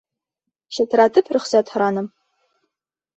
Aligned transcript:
Шылтыратып 0.77 1.29
рөхсәт 1.37 1.73
һораным. 1.73 2.09